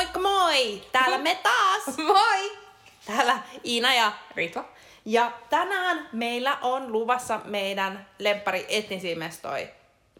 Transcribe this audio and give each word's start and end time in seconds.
Moikka 0.00 0.20
moi! 0.20 0.82
Täällä 0.92 1.18
me 1.18 1.34
taas! 1.42 1.98
Moi! 2.06 2.58
Täällä 3.06 3.38
Iina 3.64 3.94
ja 3.94 4.12
Ritva. 4.34 4.64
Ja 5.04 5.32
tänään 5.50 6.08
meillä 6.12 6.58
on 6.62 6.92
luvassa 6.92 7.40
meidän 7.44 8.06
lemppari 8.18 8.66
etnisiä 8.68 9.16
mestoja. 9.16 9.66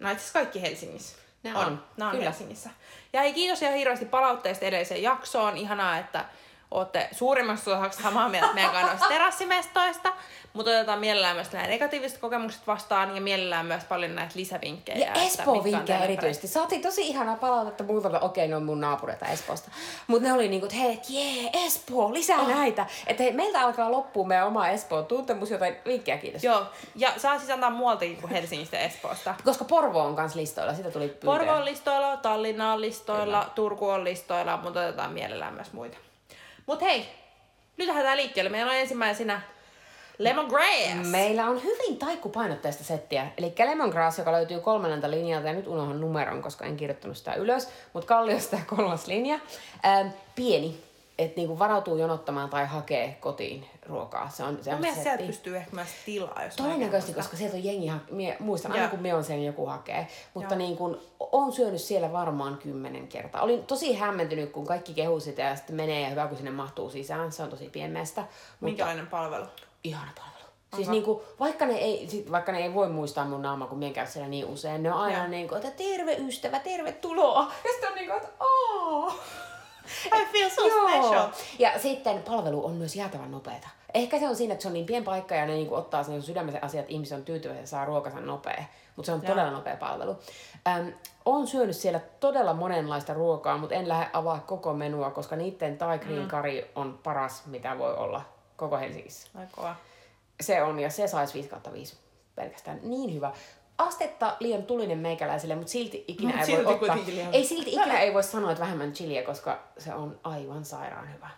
No 0.01 0.11
itse 0.11 0.33
kaikki 0.33 0.63
Helsingissä. 0.63 1.17
Ne 1.43 1.57
on, 1.57 1.85
Nämä 1.97 2.11
on 2.11 2.17
kyllä. 2.17 2.31
Helsingissä. 2.31 2.71
Ja 3.13 3.21
hei, 3.21 3.33
kiitos 3.33 3.63
ihan 3.63 3.75
hirveästi 3.75 4.05
palautteesta 4.05 4.65
edelliseen 4.65 5.03
jaksoon. 5.03 5.57
Ihanaa, 5.57 5.99
että 5.99 6.25
olette 6.71 7.09
suurimmassa 7.13 7.79
osaksi 7.79 8.03
samaa 8.03 8.29
mieltä 8.29 8.55
meidän 8.55 8.71
kanssa 8.71 9.09
terassimestoista. 9.09 10.13
Mutta 10.53 10.71
otetaan 10.71 10.99
mielellään 10.99 11.37
myös 11.37 11.53
nämä 11.53 11.67
negatiiviset 11.67 12.19
kokemukset 12.19 12.67
vastaan 12.67 13.15
ja 13.15 13.21
mielellään 13.21 13.67
myös 13.67 13.85
paljon 13.85 14.15
näitä 14.15 14.33
lisävinkkejä. 14.35 14.99
Ja 14.99 15.13
Espoo-vinkkejä 15.13 15.99
erityisesti. 15.99 16.49
Saatiin 16.49 16.83
tosi 16.83 17.09
ihanaa 17.09 17.37
palautetta 17.37 17.85
muutalta, 17.85 18.21
okei, 18.21 18.49
ne 18.49 18.57
on 18.57 18.63
mun 18.63 18.81
naapureita 18.81 19.27
Espoosta. 19.27 19.71
Mutta 20.07 20.29
ne 20.29 20.35
oli 20.35 20.49
niinku, 20.49 20.67
että 20.67 20.77
hei, 20.77 21.01
jee, 21.09 21.51
Espoo, 21.67 22.13
lisää 22.13 22.41
oh. 22.41 22.49
näitä. 22.49 22.87
Että 23.07 23.23
hei, 23.23 23.33
meiltä 23.33 23.61
alkaa 23.61 23.91
loppua 23.91 24.27
meidän 24.27 24.47
oma 24.47 24.69
Espoon 24.69 25.07
tuntemus, 25.07 25.51
joten 25.51 25.77
vinkkejä 25.87 26.19
kiitos. 26.19 26.45
Joo, 26.45 26.63
ja 26.97 27.13
saa 27.17 27.39
siis 27.39 27.51
antaa 27.51 27.71
muualtakin 27.71 28.17
kuin 28.17 28.31
Helsingistä 28.31 28.77
ja 28.77 28.83
Espoosta. 28.83 29.35
Koska 29.45 29.65
Porvo 29.65 30.03
on 30.03 30.17
kans 30.17 30.35
listoilla, 30.35 30.75
sitä 30.75 30.91
tuli 30.91 31.09
pyyntöjä. 31.09 31.39
Porvo 31.39 31.53
on 31.53 31.65
listoilla, 31.65 32.17
Tallinna 32.17 32.73
on 32.73 32.81
listoilla, 32.81 33.25
Kyllä. 33.41 33.55
Turku 33.55 33.89
on 33.89 34.05
listoilla, 34.05 34.57
mutta 34.57 34.81
otetaan 34.81 35.13
mielellään 35.13 35.55
myös 35.55 35.73
muita. 35.73 35.97
Mut 36.71 36.81
hei, 36.81 37.09
nyt 37.77 37.89
lähdetään 37.89 38.17
liikkeelle. 38.17 38.51
Meillä 38.51 38.73
on 38.73 38.79
ensimmäisenä 38.79 39.41
Lemongrass. 40.19 41.11
Meillä 41.11 41.47
on 41.47 41.63
hyvin 41.63 41.99
taikkupainotteista 41.99 42.85
settiä. 42.85 43.27
Eli 43.39 43.55
Lemongrass, 43.65 44.19
joka 44.19 44.33
löytyy 44.33 44.61
kolmannelta 44.61 45.11
linjalta, 45.11 45.49
ja 45.49 45.55
nyt 45.55 45.67
unohan 45.67 46.01
numeron, 46.01 46.43
koska 46.43 46.65
en 46.65 46.77
kirjoittanut 46.77 47.17
sitä 47.17 47.35
ylös, 47.35 47.69
mutta 47.93 48.07
Kalliosta 48.07 48.59
kolmas 48.67 49.07
linja. 49.07 49.39
Ähm, 49.85 50.09
pieni, 50.35 50.79
että 51.25 51.37
niinku 51.37 51.59
varautuu 51.59 51.97
jonottamaan 51.97 52.51
tai 52.51 52.67
hakee 52.67 53.17
kotiin 53.21 53.67
ruokaa. 53.87 54.29
Se 54.29 54.45
on, 54.45 54.59
se 54.63 54.71
Mun 54.71 54.79
on 54.79 54.85
setti. 54.85 55.03
sieltä 55.03 55.23
pystyy 55.25 55.57
ehkä 55.57 55.71
myös 55.77 55.89
tilaa, 56.07 56.45
jos 56.45 56.57
Todennäköisesti, 56.57 57.15
koska 57.15 57.37
sieltä 57.37 57.57
on 57.57 57.65
jengi, 57.65 57.87
ha- 57.87 57.99
mie, 58.11 58.37
muistan 58.41 58.73
aina 58.73 58.85
Joo. 58.85 58.91
kun 58.91 59.01
me 59.03 59.15
on 59.15 59.25
sen 59.25 59.45
joku 59.45 59.67
hakee, 59.67 60.07
mutta 60.35 60.55
niin 60.55 60.77
kun, 60.77 61.01
on 61.21 61.53
syönyt 61.53 61.81
siellä 61.81 62.13
varmaan 62.13 62.59
kymmenen 62.59 63.09
kertaa. 63.09 63.43
Olin 63.43 63.67
tosi 63.67 63.95
hämmentynyt, 63.95 64.51
kun 64.53 64.67
kaikki 64.67 64.95
kehuu 64.95 65.21
sitä 65.21 65.43
ja 65.43 65.57
sitten 65.57 65.77
menee 65.77 66.01
ja 66.01 66.09
hyvä, 66.09 66.27
kun 66.27 66.37
sinne 66.37 66.51
mahtuu 66.51 66.91
sisään. 66.91 67.33
Se 67.33 67.43
on 67.43 67.51
tosi 67.51 67.69
pienmestä. 67.69 68.21
Mutta 68.21 68.31
Minkälainen 68.61 69.07
palvelu? 69.07 69.47
ihana 69.85 70.11
palvelu. 70.17 70.31
Siis 70.77 70.89
niinku, 70.89 71.23
vaikka, 71.41 71.67
ne 71.67 71.75
ei, 71.75 72.09
sit, 72.09 72.31
vaikka 72.31 72.53
ne 72.53 72.59
ei 72.59 72.75
voi 72.75 72.89
muistaa 72.89 73.25
mun 73.25 73.43
naamaa, 73.43 73.69
kun 73.69 73.79
mien 73.79 73.93
käy 73.93 74.07
siellä 74.07 74.29
niin 74.29 74.45
usein, 74.47 74.83
ne 74.83 74.93
on 74.93 75.01
aina 75.01 75.19
Joo. 75.19 75.27
niinku, 75.29 75.55
että 75.55 75.71
terve 75.71 76.17
ystävä, 76.17 76.59
tervetuloa. 76.59 77.53
Ja 77.65 77.71
sitten 77.73 77.89
on 77.91 77.95
niinku, 77.95 78.17
että 78.17 78.29
aah. 78.41 79.17
I 80.07 80.27
feel 80.33 80.51
so 80.51 80.63
special. 80.63 81.29
Ja 81.59 81.79
sitten 81.79 82.23
palvelu 82.23 82.65
on 82.67 82.73
myös 82.73 82.97
jäätävän 82.97 83.31
nopeeta. 83.31 83.69
Ehkä 83.95 84.19
se 84.19 84.29
on 84.29 84.37
siinä, 84.37 84.53
että 84.53 84.63
se 84.63 84.69
on 84.69 84.75
niin 84.75 84.87
pieni 84.87 85.05
paikka 85.05 85.35
ja 85.35 85.47
ne 85.47 85.53
niinku 85.53 85.75
ottaa 85.75 86.03
sen 86.03 86.23
sydämisen 86.23 86.65
asiat, 86.65 86.81
että 86.81 86.93
ihmiset 86.93 87.19
on 87.19 87.25
tyytyväisiä 87.25 87.63
ja 87.63 87.67
saa 87.67 87.85
ruokansa 87.85 88.21
nopea. 88.21 88.65
Mutta 88.97 89.07
se 89.07 89.13
on 89.13 89.23
Joo. 89.23 89.31
todella 89.31 89.51
nopea 89.51 89.77
palvelu. 89.77 90.17
Ähm, 90.69 90.89
on 91.25 91.47
syönyt 91.47 91.77
siellä 91.77 92.01
todella 92.21 92.55
monenlaista 92.55 93.15
ruokaa, 93.15 93.59
mutta 93.59 93.75
en 93.75 93.89
lähde 93.89 94.11
avaa 94.13 94.41
koko 94.41 94.75
menua, 94.75 95.11
koska 95.11 95.37
niiden 95.37 95.79
Thai 95.79 95.99
green 95.99 96.29
curry 96.29 96.63
on 96.75 96.99
paras, 97.03 97.47
mitä 97.47 97.79
voi 97.79 97.95
olla 97.95 98.23
koko 98.57 98.79
Helsingissä. 98.79 99.29
Ai 99.39 99.47
kova. 99.53 99.77
Se 100.41 100.63
on, 100.63 100.81
ja 100.81 100.91
se 100.91 101.09
saisi 101.09 101.35
5 101.35 101.49
kautta 101.49 101.73
5 101.73 101.97
pelkästään. 102.35 102.81
Niin 102.83 103.15
hyvä. 103.15 103.33
Astetta 103.81 104.37
liian 104.41 104.63
tulinen 104.63 104.99
meikäläiselle, 104.99 105.55
mutta 105.55 105.71
silti 105.73 106.05
ikinä 106.09 106.31
Mut 106.31 106.41
ei 106.41 106.47
silti 106.47 106.65
voi 106.65 106.75
ottaa. 106.75 106.97
liian- 107.07 107.35
Ei 107.35 107.45
silti 107.45 107.71
ikinä 107.71 108.01
ei 108.01 108.15
voi 108.15 108.23
sanoa, 108.23 108.51
että 108.51 108.65
vähemmän 108.65 108.93
chiliä, 108.93 109.23
koska 109.23 109.59
se 109.79 109.95
on 109.95 110.21
aivan 110.25 110.65
sairaan 110.65 111.15
hyvä. 111.15 111.31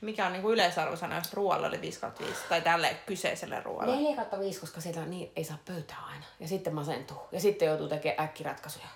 Mikä 0.00 0.26
on 0.26 0.32
niinku 0.32 0.50
yleisarvosana, 0.50 1.16
jos 1.16 1.32
ruoalla 1.32 1.66
oli 1.66 1.80
5 1.80 2.00
5 2.18 2.34
tai 2.48 2.60
tälle 2.60 2.96
kyseiselle 3.06 3.60
ruoalle? 3.60 3.96
4 3.96 4.16
kautta 4.16 4.40
5, 4.40 4.60
koska 4.60 4.80
sieltä 4.80 5.04
niin 5.04 5.32
ei 5.36 5.44
saa 5.44 5.58
pöytää 5.64 5.98
aina. 6.06 6.24
Ja 6.40 6.48
sitten 6.48 6.74
masentuu. 6.74 7.16
Ja 7.32 7.40
sitten 7.40 7.66
joutuu 7.66 7.88
tekemään 7.88 8.24
äkkiratkaisuja. 8.24 8.86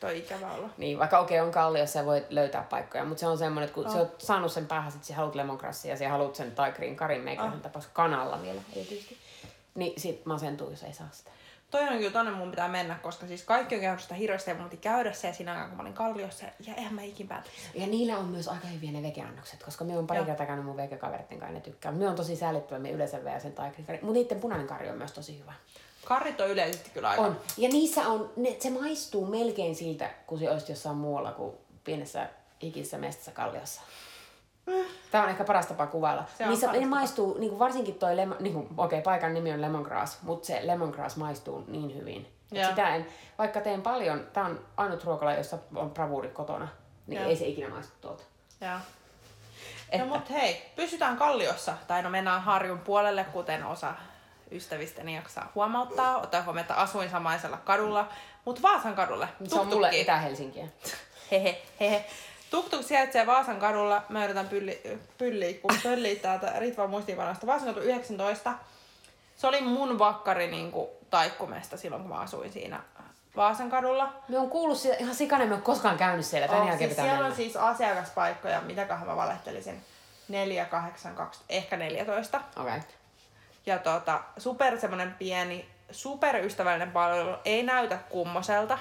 Toi 0.00 0.18
ikävä 0.18 0.52
olla. 0.52 0.68
Niin, 0.76 0.98
vaikka 0.98 1.18
okei 1.18 1.38
okay, 1.38 1.46
on 1.46 1.52
kalliossa 1.52 1.98
ja 1.98 2.06
voi 2.06 2.26
löytää 2.30 2.62
paikkoja, 2.70 3.04
mutta 3.04 3.20
se 3.20 3.26
on 3.26 3.38
semmoinen, 3.38 3.64
että 3.64 3.74
kun 3.74 3.86
oh. 3.86 3.92
sä 3.92 3.98
oot 3.98 4.20
saanut 4.20 4.52
sen 4.52 4.66
päähän, 4.66 4.92
sit 4.92 5.04
sä 5.04 5.14
haluat 5.14 5.34
lemongrassia 5.34 5.90
ja 5.90 5.96
sä 5.96 6.08
haluat 6.08 6.34
sen 6.34 6.52
Thai 6.52 6.72
green 6.72 6.96
curryn 6.96 7.20
meikäläisen 7.20 7.58
oh. 7.58 7.62
tapaus 7.62 7.86
kanalla 7.86 8.42
vielä 8.42 8.60
erityisesti. 8.72 9.16
Niin 9.74 10.00
sit 10.00 10.26
masentuu, 10.26 10.70
jos 10.70 10.82
ei 10.82 10.92
saa 10.92 11.08
sitä. 11.12 11.30
Toi 11.70 11.82
on 11.82 11.98
kyllä 11.98 12.10
tonne 12.10 12.30
mun 12.30 12.50
pitää 12.50 12.68
mennä, 12.68 12.94
koska 12.94 13.26
siis 13.26 13.42
kaikki 13.42 13.74
on 13.74 13.80
käynyt 13.80 14.00
sitä 14.00 14.14
hirveästi 14.14 14.50
ja 14.50 14.54
mun 14.54 14.70
piti 14.70 14.82
käydä 14.82 15.12
se 15.12 15.32
siinä 15.32 15.52
aikaan, 15.52 15.68
kun 15.68 15.76
mä 15.76 15.82
olin 15.82 15.92
kalliossa. 15.92 16.46
Ja 16.66 16.74
eihän 16.74 16.94
mä 16.94 17.02
ikin 17.02 17.28
päätä. 17.28 17.50
Ja 17.74 17.86
niillä 17.86 18.18
on 18.18 18.24
myös 18.24 18.48
aika 18.48 18.66
hyviä 18.66 18.92
ne 18.92 19.02
vegeannokset, 19.02 19.62
koska 19.62 19.84
me 19.84 19.98
on 19.98 20.06
pari 20.06 20.24
kertaa 20.24 20.46
käynyt 20.46 20.64
mun 20.64 20.76
vegekaveritten 20.76 21.38
kanssa 21.38 21.52
ja 21.52 21.58
ne 21.58 21.64
tykkää. 21.64 21.92
Me 21.92 22.08
on 22.08 22.16
tosi 22.16 22.36
säällittävä, 22.36 22.78
me 22.78 22.90
yleensä 22.90 23.24
veä 23.24 23.40
sen 23.40 23.52
Thai 23.52 23.70
green 23.70 23.86
curry. 23.86 23.98
Mutta 24.02 24.12
niiden 24.12 24.40
punainen 24.40 24.66
kari 24.66 24.90
on 24.90 24.98
myös 24.98 25.12
tosi 25.12 25.38
hyvä. 25.38 25.52
Karrit 26.04 26.40
on 26.40 26.50
yleisesti 26.50 26.90
kyllä 26.90 27.08
aika. 27.08 27.22
On. 27.22 27.40
Ja 27.56 27.68
niissä 27.68 28.00
on, 28.00 28.32
ne, 28.36 28.56
se 28.60 28.70
maistuu 28.70 29.26
melkein 29.26 29.76
siltä, 29.76 30.10
kun 30.26 30.38
se 30.38 30.50
olisi 30.50 30.72
jossain 30.72 30.96
muualla 30.96 31.32
kuin 31.32 31.56
pienessä 31.84 32.28
ikisessä 32.60 32.98
mestassa 32.98 33.30
kalliossa. 33.30 33.80
Tämä 35.10 35.24
on 35.24 35.30
ehkä 35.30 35.44
paras 35.44 35.66
tapa 35.66 35.86
kuvailla. 35.86 36.24
Se 36.38 36.46
Niissä 36.46 36.72
ne 36.72 36.86
maistuu, 36.86 37.38
niin 37.38 37.50
kuin 37.50 37.58
varsinkin 37.58 37.94
toi, 37.94 38.12
niin 38.40 38.52
kuin, 38.52 38.68
okei, 38.78 39.02
paikan 39.02 39.34
nimi 39.34 39.52
on 39.52 39.60
lemongrass, 39.62 40.22
mutta 40.22 40.46
se 40.46 40.60
lemongrass 40.62 41.16
maistuu 41.16 41.64
niin 41.68 41.94
hyvin. 41.96 42.32
Joo. 42.52 42.68
sitä 42.68 42.94
en, 42.94 43.06
vaikka 43.38 43.60
teen 43.60 43.82
paljon, 43.82 44.26
tämä 44.32 44.46
on 44.46 44.60
ainut 44.76 45.04
ruokala, 45.04 45.32
jossa 45.34 45.58
on 45.74 45.90
bravuuri 45.90 46.28
kotona, 46.28 46.68
niin 47.06 47.20
Joo. 47.20 47.30
ei 47.30 47.36
se 47.36 47.46
ikinä 47.46 47.68
maistu 47.68 47.92
tuolta. 48.00 48.22
Että- 49.90 50.06
No 50.06 50.14
mut 50.14 50.30
hei, 50.30 50.72
pysytään 50.76 51.16
Kalliossa, 51.16 51.74
tai 51.86 52.02
no 52.02 52.10
mennään 52.10 52.42
Harjun 52.42 52.78
puolelle, 52.78 53.24
kuten 53.24 53.64
osa 53.64 53.94
ystävistäni 54.52 55.14
jaksaa 55.16 55.52
huomauttaa. 55.54 56.16
Ottaa 56.18 56.42
huomioon, 56.42 56.60
että 56.62 56.74
asuin 56.74 57.10
samaisella 57.10 57.56
kadulla, 57.56 58.08
mutta 58.44 58.62
Vaasan 58.62 58.94
kadulle. 58.94 59.28
Se 59.48 59.60
on 59.60 59.66
mulle. 59.66 59.90
Itä-Helsinkiä. 59.92 60.66
Hehe, 61.30 61.62
hehe. 61.80 62.04
Tuk-tuk 62.56 62.82
sijaitsee 62.82 63.26
Vaasan 63.26 63.58
kadulla. 63.58 64.02
Mä 64.08 64.24
yritän 64.24 64.48
pylli, 64.48 64.98
pylliä, 65.18 65.54
kun 65.54 65.78
pölliä 65.82 66.16
täältä 66.16 66.52
Ritvan 66.58 66.90
muistiinpanosta. 66.90 67.46
Vaasan 67.46 67.68
katu 67.68 67.80
19. 67.80 68.52
Se 69.36 69.46
oli 69.46 69.60
mun 69.60 69.98
vakkari 69.98 70.46
niin 70.46 70.72
kuin, 70.72 70.88
taikkumesta 71.10 71.76
silloin, 71.76 72.02
kun 72.02 72.10
mä 72.10 72.18
asuin 72.18 72.52
siinä 72.52 72.80
Vaasan 73.36 73.70
kadulla. 73.70 74.12
Me 74.28 74.38
on 74.38 74.50
kuullut 74.50 74.78
sitä 74.78 74.96
ihan 74.96 75.14
sikanen, 75.14 75.48
me 75.48 75.54
on 75.54 75.62
koskaan 75.62 75.96
käynyt 75.96 76.26
siellä. 76.26 76.48
Tän 76.48 76.60
Oh, 76.60 76.68
siis 76.68 76.88
pitää 76.88 77.04
siellä 77.04 77.12
mennä. 77.12 77.26
on 77.26 77.36
siis 77.36 77.56
asiakaspaikkoja, 77.56 78.60
mitäköhän 78.60 79.06
mä 79.06 79.16
valehtelisin. 79.16 79.84
4, 80.28 80.64
8, 80.64 81.14
2, 81.14 81.40
ehkä 81.48 81.76
14. 81.76 82.40
Okei. 82.56 82.76
Okay. 82.76 82.80
Ja 83.66 83.78
tota, 83.78 84.20
super 84.38 84.80
semmonen 84.80 85.14
pieni, 85.18 85.68
superystävällinen 85.90 86.92
palvelu. 86.92 87.36
Ei 87.44 87.62
näytä 87.62 87.98
kummoselta 88.10 88.78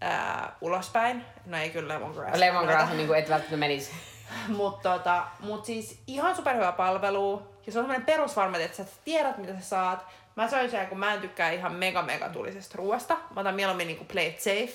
ää, 0.00 0.56
ulospäin. 0.60 1.24
No 1.46 1.58
ei 1.58 1.70
kyllä 1.70 1.94
Lemongrass. 1.94 2.38
Lemongrass 2.38 2.90
on 2.90 2.96
niin 2.96 3.06
kuin 3.06 3.18
et 3.18 3.28
välttämättä 3.28 3.56
menisi. 3.56 3.92
Mutta 4.48 4.92
tota, 4.92 5.26
mut 5.40 5.64
siis 5.64 6.02
ihan 6.06 6.36
superhyvä 6.36 6.72
palvelu. 6.72 7.42
Ja 7.66 7.72
se 7.72 7.78
on 7.78 7.84
semmoinen 7.84 8.06
perusvarma, 8.06 8.56
että 8.56 8.76
sä 8.76 8.84
tiedät 9.04 9.38
mitä 9.38 9.52
sä 9.54 9.60
saat. 9.60 10.06
Mä 10.36 10.48
söin 10.48 10.70
sen, 10.70 10.86
kun 10.86 10.98
mä 10.98 11.14
en 11.14 11.20
tykkää 11.20 11.50
ihan 11.50 11.72
mega 11.72 12.02
mega 12.02 12.28
tulisesta 12.28 12.78
ruoasta. 12.78 13.14
Mä 13.34 13.40
otan 13.40 13.54
mieluummin 13.54 13.86
niinku 13.86 14.04
play 14.04 14.26
it 14.26 14.40
safe, 14.40 14.72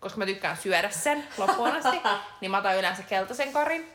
koska 0.00 0.18
mä 0.18 0.26
tykkään 0.26 0.56
syödä 0.56 0.90
sen 0.90 1.24
loppuun 1.38 1.76
asti. 1.76 2.00
niin 2.40 2.50
mä 2.50 2.58
otan 2.58 2.76
yleensä 2.76 3.02
keltaisen 3.02 3.52
karin. 3.52 3.92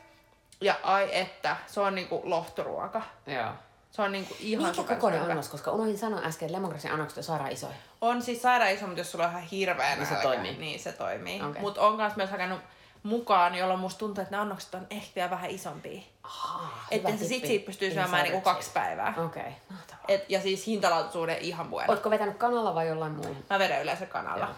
Ja 0.60 0.74
ai 0.82 1.08
että, 1.12 1.56
se 1.66 1.80
on 1.80 1.94
niinku 1.94 2.20
lohturuoka. 2.24 3.02
Joo. 3.26 3.52
Se 3.92 4.02
on 4.02 4.12
niinku 4.12 4.36
ihan 4.40 4.64
Minkä 4.64 4.94
kokoinen 4.94 5.22
annos, 5.22 5.48
koska 5.48 5.70
unohdin 5.70 5.98
sanoa 5.98 6.20
äsken, 6.24 6.46
että 6.46 6.56
lemongrassin 6.56 6.92
annokset 6.92 7.18
on 7.18 7.24
sairaan 7.24 7.52
isoja. 7.52 7.74
On 8.00 8.22
siis 8.22 8.42
sairaan 8.42 8.70
iso, 8.70 8.86
mutta 8.86 9.00
jos 9.00 9.12
sulla 9.12 9.24
on 9.24 9.30
ihan 9.30 9.42
hirveä 9.42 9.96
Niin 9.96 10.06
se 10.06 10.12
nälkä, 10.12 10.28
toimii. 10.28 10.56
Niin 10.56 10.80
se 10.80 10.92
toimii. 10.92 11.42
Okay. 11.42 11.60
Mutta 11.60 11.80
on 11.80 11.96
myös 11.96 12.16
myös 12.16 12.30
hakenut 12.30 12.60
mukaan, 13.02 13.54
jolloin 13.54 13.80
musta 13.80 13.98
tuntuu, 13.98 14.22
että 14.22 14.36
ne 14.36 14.40
annokset 14.40 14.74
on 14.74 14.86
ehkä 14.90 15.10
vielä 15.14 15.30
vähän 15.30 15.50
isompia. 15.50 16.02
Ah, 16.22 16.86
Että 16.90 17.10
se 17.10 17.24
sit 17.24 17.46
siitä 17.46 17.66
pystyy 17.66 17.90
syömään 17.90 18.22
niinku 18.22 18.40
kaksi 18.40 18.70
päivää. 18.74 19.14
Okei, 19.16 19.42
okay. 19.42 19.52
mahtavaa. 19.70 20.04
Et, 20.08 20.24
ja 20.28 20.40
siis 20.40 20.66
hintalaatuisuuden 20.66 21.38
ihan 21.38 21.68
bueno. 21.68 21.92
Ootko 21.92 22.10
vetänyt 22.10 22.36
kanalla 22.36 22.74
vai 22.74 22.88
jollain 22.88 23.12
muulla? 23.12 23.36
Mä 23.50 23.58
vedän 23.58 23.82
yleensä 23.82 24.06
kanalla. 24.06 24.44
Joo. 24.44 24.54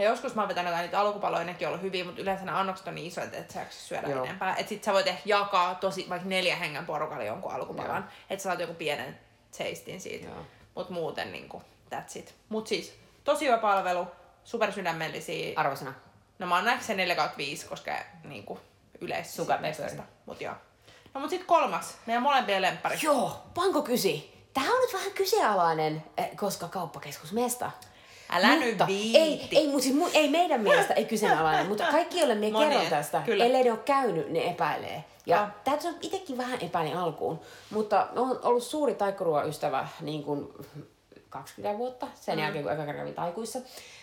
Ja 0.00 0.08
joskus 0.08 0.34
mä 0.34 0.42
oon 0.42 0.48
vetänyt 0.48 0.70
jotain 0.70 0.82
niitä 0.82 1.00
alkupaloja, 1.00 1.44
nekin 1.44 1.68
on 1.68 1.72
ollut 1.72 1.82
hyviä, 1.84 2.04
mutta 2.04 2.20
yleensä 2.20 2.44
ne 2.44 2.52
annokset 2.52 2.88
on 2.88 2.94
niin 2.94 3.06
isoja, 3.06 3.26
että 3.32 3.52
sä 3.52 3.60
jaksa 3.60 3.80
syödä 3.80 4.08
Joo. 4.08 4.24
enempää. 4.24 4.56
Et 4.56 4.68
sit 4.68 4.84
sä 4.84 4.92
voit 4.92 5.06
ehkä 5.06 5.22
jakaa 5.24 5.74
tosi 5.74 6.06
vaikka 6.08 6.28
neljä 6.28 6.56
hengen 6.56 6.86
porukalle 6.86 7.24
jonkun 7.24 7.52
alkupalan, 7.52 8.08
että 8.30 8.42
sä 8.42 8.48
saat 8.48 8.60
joku 8.60 8.74
pienen 8.74 9.18
seistin 9.50 10.00
siitä. 10.00 10.28
Joo. 10.28 10.46
Mut 10.74 10.90
muuten 10.90 11.32
niinku, 11.32 11.62
that's 11.94 12.18
it. 12.18 12.34
Mut 12.48 12.66
siis, 12.66 12.94
tosi 13.24 13.46
hyvä 13.46 13.58
palvelu, 13.58 14.06
supersydämellisiä. 14.44 15.52
Arvosana. 15.56 15.94
No 16.38 16.46
mä 16.46 16.54
oon 16.54 16.64
nähnyt 16.64 16.84
sen 16.84 16.96
4 16.96 17.14
kautta 17.14 17.36
5, 17.36 17.66
koska 17.66 17.92
niinku 18.24 18.60
peperi. 19.92 20.02
Mut 20.26 20.40
joo. 20.40 20.54
No 21.14 21.20
mut 21.20 21.30
sit 21.30 21.44
kolmas, 21.44 21.98
meidän 22.06 22.22
molempien 22.22 22.62
lemppari. 22.62 22.98
Joo, 23.02 23.42
panko 23.54 23.82
kysi. 23.82 24.40
Tämä 24.54 24.74
on 24.74 24.80
nyt 24.80 24.92
vähän 24.92 25.12
kyseenalainen, 25.12 26.04
eh, 26.16 26.36
koska 26.36 26.68
kauppakeskus 26.68 27.32
mesta. 27.32 27.70
Älä 28.32 28.56
nyt 28.56 28.68
mutta, 28.68 28.86
viitti. 28.86 29.18
Ei, 29.18 29.48
ei, 29.52 29.66
mutta 29.66 29.82
siis, 29.82 29.96
mu- 29.96 30.10
ei 30.14 30.28
meidän 30.28 30.60
mielestä 30.60 30.94
ei 30.94 31.04
kyseenalainen, 31.04 31.66
mutta 31.66 31.84
kaikki, 31.92 32.18
joille 32.18 32.34
me 32.34 32.50
kerron 32.50 32.86
tästä, 32.90 33.22
kyllä. 33.24 33.44
ellei 33.44 33.64
ne 33.64 33.70
ole 33.70 33.80
käynyt, 33.84 34.30
ne 34.30 34.50
epäilee. 34.50 35.04
Ja 35.26 35.42
Ah. 35.42 35.50
täytyy 35.64 35.82
sanoa, 35.82 35.94
että 35.96 36.06
itsekin 36.06 36.38
vähän 36.38 36.58
epäilin 36.62 36.96
alkuun, 36.96 37.40
mutta 37.70 38.06
olen 38.16 38.38
ollut 38.42 38.62
suuri 38.62 38.94
taikkuruoan 38.94 39.48
ystävä 39.48 39.88
niin 40.00 40.22
kuin 40.24 40.48
20 41.28 41.78
vuotta 41.78 42.06
sen 42.14 42.36
mm. 42.36 42.42
jälkeen, 42.42 42.64
kun 42.64 42.72
eka 42.72 42.84
kerran 42.86 43.14
taikuissa. 43.14 43.58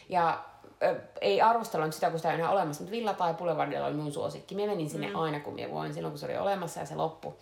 Ja 0.09 0.43
ö, 0.83 0.95
ei 1.21 1.41
arvostella 1.41 1.85
nyt 1.85 1.95
sitä, 1.95 2.09
kun 2.09 2.19
sitä 2.19 2.29
ei 2.31 2.35
enää 2.35 2.49
olemassa, 2.49 2.83
mutta 2.83 2.97
Villa 2.97 3.13
tai 3.13 3.33
Boulevardilla 3.33 3.85
oli 3.85 3.95
mun 3.95 4.11
suosikki. 4.11 4.55
Mä 4.55 4.61
menin 4.65 4.89
sinne 4.89 5.07
mm. 5.09 5.15
aina, 5.15 5.39
kun 5.39 5.53
mä 5.59 5.71
voin, 5.71 5.93
silloin 5.93 6.11
kun 6.11 6.19
se 6.19 6.25
oli 6.25 6.37
olemassa 6.37 6.79
ja 6.79 6.85
se 6.85 6.95
loppu. 6.95 7.35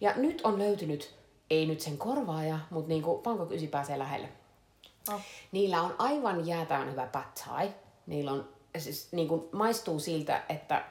Ja 0.00 0.12
nyt 0.16 0.40
on 0.44 0.58
löytynyt, 0.58 1.14
ei 1.50 1.66
nyt 1.66 1.80
sen 1.80 1.98
korvaaja, 1.98 2.58
mutta 2.70 2.88
niin 2.88 3.02
kuin 3.02 3.22
Bangkok 3.22 3.50
9 3.50 3.68
pääsee 3.68 3.98
lähelle. 3.98 4.28
Oh. 5.14 5.20
Niillä 5.52 5.82
on 5.82 5.94
aivan 5.98 6.46
jäätävän 6.46 6.90
hyvä 6.90 7.06
pad 7.06 7.24
thai. 7.44 7.70
Niillä 8.06 8.32
on, 8.32 8.48
siis 8.78 9.08
niin 9.12 9.28
kuin 9.28 9.42
maistuu 9.52 9.98
siltä, 9.98 10.42
että 10.48 10.84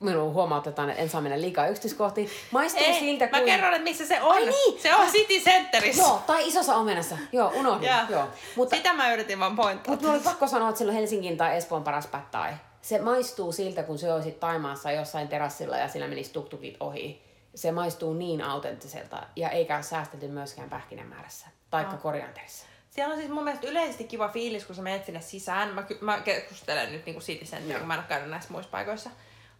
minun 0.00 0.34
huomautetaan, 0.34 0.90
että 0.90 1.02
en 1.02 1.08
saa 1.10 1.20
mennä 1.20 1.40
liikaa 1.40 1.66
yksityiskohtiin. 1.68 2.30
Maistuu 2.50 2.84
Ei, 2.84 3.00
siltä 3.00 3.24
mä 3.24 3.30
kuin... 3.30 3.44
kerron, 3.44 3.74
että 3.74 3.84
missä 3.84 4.06
se 4.06 4.22
on. 4.22 4.32
Ai 4.32 4.46
niin! 4.46 4.82
Se 4.82 4.94
on 4.94 5.08
City 5.08 5.34
Centerissä. 5.50 6.02
Joo, 6.02 6.22
tai 6.26 6.48
isossa 6.48 6.76
omenassa. 6.76 7.18
Joo, 7.32 7.52
unohdin. 7.54 7.88
Joo. 7.88 8.00
Joo. 8.08 8.28
Mutta, 8.56 8.76
Sitä 8.76 8.92
mä 8.92 9.12
yritin 9.12 9.40
vaan 9.40 9.56
pointtaa. 9.56 9.94
mutta 9.94 10.10
oli 10.10 10.20
pakko 10.20 10.46
sanoa, 10.46 10.68
että 10.68 10.78
silloin 10.78 10.98
Helsingin 10.98 11.36
tai 11.36 11.56
Espoon 11.56 11.84
paras 11.84 12.06
pad 12.06 12.22
thai. 12.30 12.52
Se 12.82 12.98
maistuu 12.98 13.52
siltä, 13.52 13.82
kun 13.82 13.98
se 13.98 14.12
olisit 14.12 14.40
Taimaassa 14.40 14.92
jossain 14.92 15.28
terassilla 15.28 15.76
ja 15.76 15.88
sillä 15.88 16.08
menisi 16.08 16.32
tuktukit 16.32 16.76
ohi. 16.80 17.22
Se 17.54 17.72
maistuu 17.72 18.14
niin 18.14 18.42
autenttiselta 18.42 19.22
ja 19.36 19.50
eikä 19.50 19.74
ole 19.74 19.82
säästetty 19.82 20.28
myöskään 20.28 20.70
pähkinämäärässä. 20.70 21.46
Taikka 21.70 21.94
Ah. 21.94 22.02
korianterissa. 22.02 22.66
Siellä 22.90 23.12
on 23.12 23.18
siis 23.18 23.30
mun 23.32 23.44
mielestä 23.44 23.66
yleisesti 23.66 24.04
kiva 24.04 24.28
fiilis, 24.28 24.64
kun 24.64 24.76
sä 24.76 24.82
menet 24.82 25.04
sinne 25.04 25.20
sisään. 25.20 25.68
Mä, 25.68 25.84
mä 26.00 26.20
keskustelen 26.20 26.92
nyt 26.92 27.06
niinku 27.06 27.20
City 27.20 27.44
Center, 27.44 27.78
kun 27.78 27.86
mä 27.88 27.94
en 27.94 28.00
ole 28.00 28.06
käynyt 28.08 28.30
näissä 28.30 28.52
muissa 28.52 28.70
paikoissa. 28.70 29.10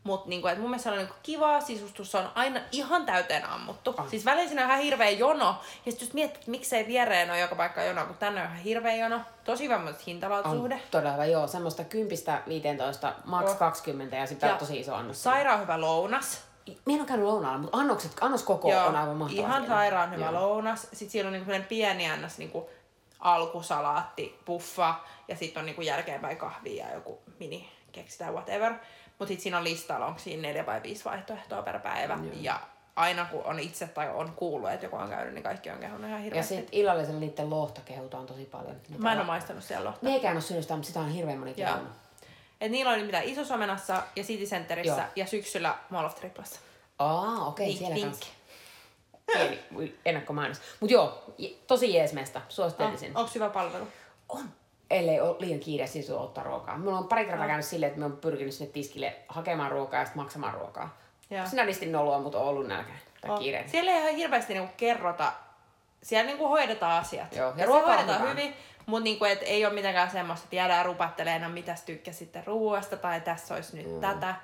Mutta 0.05 0.29
niinku, 0.29 0.49
mun 0.49 0.57
mielestä 0.71 0.83
siellä 0.83 0.95
on 1.01 1.05
niinku 1.05 1.21
kiva 1.23 1.61
sisustus, 1.61 2.11
se 2.11 2.19
on 2.19 2.31
aina 2.35 2.61
ihan 2.73 3.07
täyteen 3.07 3.45
ammuttu. 3.45 3.95
On. 3.99 4.11
Siis 4.11 4.25
välillä 4.25 4.49
siinä 4.49 4.63
on 4.65 4.71
ihan 4.71 4.83
hirveä 4.83 5.11
jono. 5.11 5.57
Ja 5.87 5.93
sit 5.93 6.01
just 6.01 6.13
miettii, 6.15 6.39
että 6.41 6.51
miksei 6.51 6.87
viereen 6.87 7.31
ole 7.31 7.41
joka 7.41 7.55
paikka 7.55 7.83
jono, 7.83 8.07
kun 8.07 8.17
tänne 8.17 8.41
on 8.41 8.47
ihan 8.47 8.59
hirveä 8.59 8.97
jono. 8.97 9.21
Tosi 9.45 9.65
hyvä 9.65 9.81
hintalaatusuhde. 10.07 10.75
On 10.75 10.81
todella 10.91 11.25
joo. 11.25 11.47
Semmoista 11.47 11.85
10 11.85 12.43
15, 12.49 13.15
max 13.25 13.45
Joo. 13.47 13.55
20 13.55 14.17
ja 14.17 14.27
sitten 14.27 14.53
on 14.53 14.59
tosi 14.59 14.81
iso 14.81 14.95
annos. 14.95 15.23
Sairaan 15.23 15.61
hyvä 15.61 15.81
lounas. 15.81 16.48
Mä 16.87 16.93
en 16.93 16.99
ole 17.01 17.09
käynyt 17.09 17.27
lounaalla, 17.27 17.59
mutta 17.59 17.77
annokset, 17.79 18.13
annoskoko 18.21 18.69
on 18.69 18.97
aivan 18.97 19.17
mahtava. 19.17 19.41
Ihan 19.41 19.53
siellä. 19.63 19.69
sairaan 19.77 20.11
hyvä 20.15 20.25
Joo. 20.25 20.33
lounas. 20.33 20.83
Sitten 20.83 21.11
siellä 21.11 21.29
on 21.29 21.33
niinku 21.33 21.53
pieni 21.69 22.11
annos 22.11 22.39
niinku 22.39 22.71
alkusalaatti, 23.21 24.39
puffa 24.45 24.95
ja 25.29 25.37
sitten 25.37 25.61
on 25.61 25.67
niinku 25.67 25.83
jälkeenpäin 25.83 26.37
kahvia 26.37 26.87
ja 26.87 26.95
joku 26.95 27.19
mini 27.41 27.69
keksi 27.93 28.19
tai 28.19 28.33
whatever. 28.33 28.73
Mutta 29.19 29.29
sitten 29.29 29.43
siinä 29.43 29.59
on 29.59 29.65
listalla, 29.65 30.07
onko 30.07 30.19
siinä 30.19 30.43
neljä 30.43 30.67
vai 30.67 30.83
viisi 30.83 31.05
vaihtoehtoa 31.05 31.63
per 31.63 31.81
päivä. 31.81 32.19
Joo. 32.23 32.33
Ja 32.41 32.61
aina 32.97 33.25
kun 33.25 33.45
on 33.45 33.61
itse 33.61 33.87
tai 33.87 34.09
on 34.15 34.33
kuullut, 34.37 34.71
että 34.71 34.87
joku 34.87 34.97
on 34.97 35.09
käynyt, 35.09 35.35
niin 35.35 35.43
kaikki 35.43 35.71
on 35.71 35.79
kehunut 35.79 36.07
ihan 36.07 36.19
Ja 36.19 36.25
hirveästi. 36.25 36.55
sitten 36.55 36.79
illallisella 36.79 37.21
niiden 37.21 37.51
lohta 37.51 37.81
kehutaan 37.85 38.27
tosi 38.27 38.45
paljon. 38.45 38.77
Mä 38.99 39.13
en 39.13 39.19
ole 39.19 39.27
maistanut 39.27 39.65
siellä 39.65 39.85
lohta. 39.87 40.01
Meikään 40.05 40.37
ole 40.37 40.41
syönyt 40.41 40.65
sitä, 40.65 40.75
mutta 40.75 40.87
sitä 40.87 41.01
on 41.01 41.09
hirveän 41.09 41.39
moni 41.39 41.55
Joo. 41.57 41.71
kehunut. 41.71 41.93
Et 42.61 42.71
niillä 42.71 42.93
oli 42.93 43.03
mitä 43.03 43.21
Isosomenassa 43.21 44.03
ja 44.17 44.23
City 44.25 44.45
Centerissä 44.45 45.01
Joo. 45.01 45.11
ja 45.17 45.27
syksyllä 45.27 45.75
Mall 45.91 46.07
of 46.07 46.15
Triplassa. 46.15 46.61
Aa, 46.99 47.47
okei, 47.47 47.67
Vink, 47.67 47.79
siellä 47.79 47.95
vink. 47.95 48.07
kanssa. 48.07 48.27
Pieni 49.33 49.95
ennakkomainos. 50.05 50.61
Mut 50.81 50.91
joo, 50.91 51.25
tosi 51.67 51.95
jees 51.95 52.13
mesta. 52.13 52.41
Suosittelisin. 52.49 53.17
Onko 53.17 53.31
hyvä 53.35 53.49
palvelu? 53.51 53.89
On. 54.29 54.45
Ellei 54.91 55.21
ole 55.21 55.37
liian 55.39 55.61
kiire 55.61 55.87
siis 55.87 56.11
ottaa 56.11 56.45
ruokaa. 56.45 56.79
Mulla 56.79 56.99
on 56.99 57.09
pari 57.09 57.25
kertaa 57.25 57.41
Joo. 57.45 57.49
käynyt 57.49 57.67
silleen, 57.67 57.89
että 57.89 57.99
me 58.01 58.05
on 58.05 58.17
pyrkinyt 58.17 58.55
sinne 58.55 58.73
tiskille 58.73 59.17
hakemaan 59.29 59.71
ruokaa 59.71 60.01
ja 60.01 60.07
sitten 60.07 60.23
maksamaan 60.23 60.55
ruokaa. 60.55 60.99
Joo. 61.31 61.47
Sinä 61.47 61.67
listin 61.67 61.93
noloa, 61.93 62.19
mutta 62.19 62.39
on 62.39 62.49
ollut 62.49 62.67
nälkä 62.67 62.93
tai 63.21 63.31
On. 63.31 63.39
kiire. 63.39 63.65
Siellä 63.67 63.91
ei 63.93 63.99
ihan 64.01 64.15
hirveästi 64.15 64.55
niinku 64.55 64.73
kerrota, 64.77 65.33
siellä 66.03 66.27
niinku 66.27 66.49
hoidetaan 66.49 67.01
asiat. 67.03 67.37
Joo, 67.37 67.47
ja 67.49 67.53
ja 67.57 67.59
se 67.59 67.67
ruoka 67.67 67.87
on 67.87 67.95
hoidetaan 67.97 68.31
hyvin, 68.31 68.55
mutta 68.89 69.05
niinku, 69.05 69.25
et 69.25 69.39
ei 69.43 69.67
ole 69.67 69.75
mitenkään 69.75 70.11
semmoista, 70.11 70.45
että 70.45 70.57
jäädään 70.57 70.87
rupattelemaan, 70.87 71.53
mitäs 71.53 71.83
tykkäsitte 71.83 72.43
ruoasta 72.47 72.97
tai 72.97 73.21
tässä 73.21 73.55
olisi 73.55 73.77
nyt 73.77 73.95
mm. 73.95 74.01
tätä. 74.01 74.35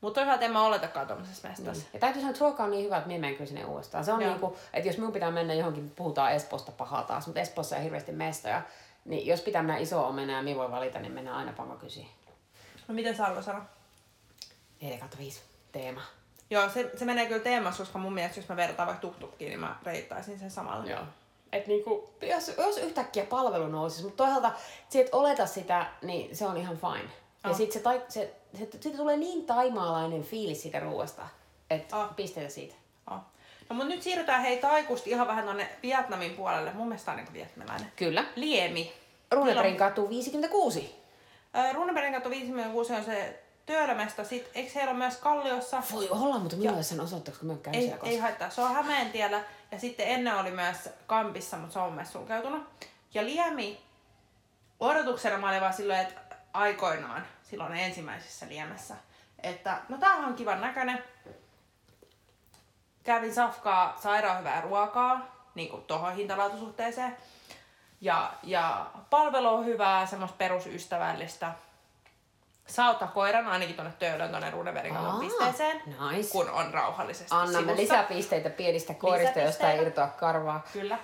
Mutta 0.00 0.20
toisaalta 0.20 0.44
en 0.44 0.52
mä 0.52 0.62
oletakaan 0.62 1.06
tuommoisessa 1.06 1.48
mestassa. 1.48 1.86
Ja 1.92 2.00
täytyy 2.00 2.20
sanoa, 2.20 2.30
että 2.30 2.44
ruoka 2.44 2.64
on 2.64 2.70
niin 2.70 2.84
hyvä, 2.84 2.96
että 2.96 3.08
minä 3.08 3.32
kyllä 3.32 3.46
sinne 3.46 3.64
uudestaan. 3.64 4.04
Se 4.04 4.12
on 4.12 4.20
Joo. 4.20 4.30
niin 4.30 4.40
kuin, 4.40 4.54
että 4.72 4.88
jos 4.88 4.98
minun 4.98 5.12
pitää 5.12 5.30
mennä 5.30 5.54
johonkin, 5.54 5.90
puhutaan 5.90 6.32
Espoosta 6.32 6.72
pahaa 6.72 7.02
taas, 7.02 7.26
mutta 7.26 7.40
Espoossa 7.40 7.76
on 7.76 7.82
hirveästi 7.82 8.12
mestoja, 8.12 8.62
niin 9.04 9.26
jos 9.26 9.40
pitää 9.40 9.62
mennä 9.62 9.78
iso 9.78 10.06
omena 10.06 10.32
ja 10.32 10.42
minä 10.42 10.58
voi 10.58 10.70
valita, 10.70 10.98
niin 10.98 11.12
mennään 11.12 11.36
aina 11.36 11.52
panko 11.52 11.76
kysyä. 11.76 12.04
No 12.88 12.94
miten 12.94 13.16
Salva 13.16 13.42
sanoo? 13.42 13.62
4 14.80 14.98
kautta 14.98 15.18
5 15.18 15.40
teema. 15.72 16.00
Joo, 16.50 16.68
se, 16.68 16.90
se 16.96 17.04
menee 17.04 17.26
kyllä 17.26 17.42
teemassa, 17.42 17.82
koska 17.82 17.98
mun 17.98 18.14
mielestä 18.14 18.40
jos 18.40 18.48
mä 18.48 18.56
vertaan 18.56 18.86
vaikka 18.86 19.00
tuktukkiin, 19.00 19.48
niin 19.48 19.60
mä 19.60 19.76
reittaisin 19.82 20.38
sen 20.38 20.50
samalla. 20.50 20.90
Joo. 20.90 21.02
Et 21.52 21.66
niinku, 21.66 22.08
jos, 22.22 22.48
jos 22.58 22.78
yhtäkkiä 22.78 23.24
palvelu 23.24 23.68
nousisi, 23.68 24.02
mutta 24.02 24.24
toisaalta 24.24 24.52
se, 24.88 25.00
et 25.00 25.14
oleta 25.14 25.46
sitä, 25.46 25.86
niin 26.02 26.36
se 26.36 26.46
on 26.46 26.56
ihan 26.56 26.76
fine. 26.76 27.10
Ja 27.44 27.50
Oh. 27.50 27.56
sit 27.56 27.72
se, 27.72 27.80
tai, 27.80 28.02
se, 28.08 28.34
se, 28.58 28.68
siitä 28.80 28.96
tulee 28.98 29.16
niin 29.16 29.46
taimaalainen 29.46 30.22
fiilis 30.22 30.62
siitä 30.62 30.80
ruoasta, 30.80 31.22
että 31.70 31.96
Oh. 31.96 32.16
pisteitä 32.16 32.50
siitä. 32.50 32.74
Oh. 33.10 33.18
No 33.68 33.76
mut 33.76 33.86
nyt 33.86 34.02
siirrytään 34.02 34.42
hei 34.42 34.56
taikusti 34.56 35.10
ihan 35.10 35.26
vähän 35.26 35.44
tonne 35.44 35.68
Vietnamin 35.82 36.30
puolelle. 36.34 36.72
Mun 36.74 36.88
mielestä 36.88 37.10
on 37.10 37.16
niinku 37.16 37.32
vietnamilainen. 37.32 37.92
Kyllä. 37.96 38.24
Liemi. 38.36 38.92
Runeberin 39.30 39.76
katu 39.76 40.08
56. 40.08 40.94
Äh, 41.56 41.74
Runebergin 41.74 42.12
katto 42.12 42.30
56 42.30 42.92
on 42.92 43.04
se 43.04 43.42
työlämesta. 43.66 44.24
Sitten 44.24 44.52
eikö 44.54 44.72
heillä 44.74 44.90
ole 44.90 44.98
myös 44.98 45.16
Kalliossa? 45.16 45.82
Voi 45.92 46.08
olla, 46.10 46.38
mutta 46.38 46.56
ole 46.72 46.82
sen 46.82 47.00
osoitteeksi, 47.00 47.40
kun 47.40 47.48
mä 47.48 47.56
käynyt 47.62 47.82
Ei, 47.82 47.94
ei 48.02 48.18
haittaa. 48.18 48.50
Se 48.50 48.60
on 48.60 48.74
Hämeentiellä 48.74 49.40
ja 49.70 49.78
sitten 49.78 50.08
ennen 50.08 50.36
oli 50.36 50.50
myös 50.50 50.88
Kampissa, 51.06 51.56
mutta 51.56 51.72
se 51.72 51.78
on 51.78 51.92
myös 51.92 52.12
sulkeutunut. 52.12 52.86
Ja 53.14 53.24
Liemi, 53.24 53.80
odotuksena 54.80 55.38
mä 55.38 55.48
olin 55.48 55.60
vaan 55.60 55.72
silleen, 55.72 56.06
että 56.06 56.36
aikoinaan, 56.52 57.26
silloin 57.42 57.74
ensimmäisessä 57.74 58.48
Liemessä, 58.48 58.94
että 59.42 59.80
no 59.88 59.98
tää 59.98 60.16
on 60.16 60.34
kivan 60.34 60.60
näköinen. 60.60 61.04
Kävin 63.04 63.34
safkaa 63.34 63.98
sairaan 64.02 64.38
hyvää 64.38 64.60
ruokaa, 64.60 65.36
niin 65.54 65.68
kuin 65.68 65.82
tohon 65.82 66.16
hintalaatusuhteeseen. 66.16 67.16
Ja, 68.00 68.32
ja 68.42 68.86
palvelu 69.10 69.48
on 69.48 69.64
hyvää, 69.64 70.06
semmoista 70.06 70.36
perusystävällistä. 70.36 71.52
Saa 72.66 72.90
ottaa 72.90 73.08
koiran 73.08 73.46
ainakin 73.46 73.74
tuonne 73.76 73.92
Töölön 73.98 74.30
tuonne 74.30 74.50
Runebergin 74.50 74.96
Aa, 74.96 75.18
pisteeseen, 75.20 75.82
nice. 76.10 76.28
kun 76.32 76.50
on 76.50 76.74
rauhallisesti 76.74 77.28
Annamme 77.30 77.72
sivussa. 77.76 77.82
lisäpisteitä 77.82 78.50
pienistä 78.50 78.94
koirista, 78.94 79.38
josta 79.40 79.70
ei 79.72 79.82
irtoa 79.82 80.06
karvaa. 80.06 80.64
Kyllä. 80.72 80.98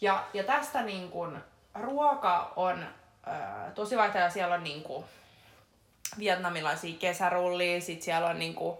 Ja, 0.00 0.24
ja 0.34 0.44
tästä 0.44 0.82
niin 0.82 1.10
kun, 1.10 1.38
ruoka 1.74 2.52
on 2.56 2.86
ö, 3.26 3.30
tosi 3.74 3.96
vaihteleva. 3.96 4.30
Siellä 4.30 4.54
on 4.54 4.64
niin 4.64 4.82
kun, 4.82 5.04
vietnamilaisia 6.18 6.98
kesärullia, 6.98 7.80
sit 7.80 8.02
siellä 8.02 8.28
on 8.28 8.38
niin 8.38 8.54
kun, 8.54 8.78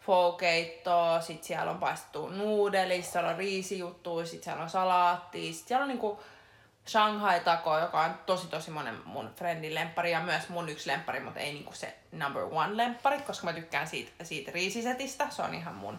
foukeittoa, 0.00 1.20
sit 1.20 1.44
siellä 1.44 1.70
on 1.70 1.78
paistettu 1.78 2.28
nuudelis, 2.28 3.12
siellä 3.12 3.30
on 3.30 3.36
riisijuttuja, 3.36 4.26
sit 4.26 4.42
siellä 4.42 4.62
on 4.62 4.70
salaattia, 4.70 5.52
sit 5.52 5.68
siellä 5.68 5.82
on 5.82 5.88
niin 5.88 5.98
kun, 5.98 6.18
Shanghai 6.88 7.40
Taco, 7.40 7.78
joka 7.78 8.00
on 8.00 8.14
tosi 8.26 8.46
tosi 8.46 8.70
monen 8.70 8.96
mun 9.04 9.30
friendin 9.36 9.74
lemppari 9.74 10.10
ja 10.10 10.20
myös 10.20 10.48
mun 10.48 10.68
yksi 10.68 10.90
lemppari, 10.90 11.20
mutta 11.20 11.40
ei 11.40 11.52
niinku 11.52 11.72
se 11.72 11.94
number 12.12 12.42
one 12.42 12.76
lemppari, 12.76 13.22
koska 13.22 13.44
mä 13.46 13.52
tykkään 13.52 13.88
siitä, 13.88 14.24
siitä 14.24 14.50
riisisetistä. 14.50 15.30
Se 15.30 15.42
on 15.42 15.54
ihan 15.54 15.74
mun. 15.74 15.98